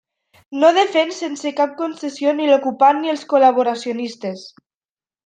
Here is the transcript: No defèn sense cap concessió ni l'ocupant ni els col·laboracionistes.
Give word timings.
No 0.61 0.69
defèn 0.77 1.11
sense 1.17 1.51
cap 1.59 1.75
concessió 1.81 2.33
ni 2.37 2.47
l'ocupant 2.53 3.01
ni 3.03 3.13
els 3.13 3.27
col·laboracionistes. 3.35 4.49